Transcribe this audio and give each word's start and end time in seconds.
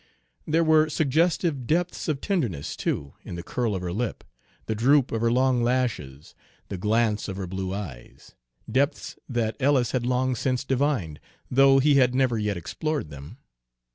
There 0.47 0.63
were 0.63 0.89
suggestive 0.89 1.67
depths 1.67 2.07
of 2.07 2.21
tenderness, 2.21 2.75
too, 2.75 3.13
in 3.23 3.35
the 3.35 3.43
curl 3.43 3.75
of 3.75 3.83
her 3.83 3.93
lip, 3.93 4.23
the 4.65 4.73
droop 4.73 5.11
of 5.11 5.21
her 5.21 5.31
long 5.31 5.61
lashes, 5.61 6.33
the 6.69 6.77
glance 6.79 7.27
of 7.27 7.37
her 7.37 7.45
blue 7.45 7.71
eyes, 7.71 8.33
depths 8.67 9.15
that 9.29 9.55
Ellis 9.59 9.91
had 9.91 10.03
long 10.03 10.35
since 10.35 10.63
divined, 10.63 11.19
though 11.51 11.77
he 11.77 11.97
had 11.97 12.15
never 12.15 12.39
yet 12.39 12.57
explored 12.57 13.09
them. 13.11 13.37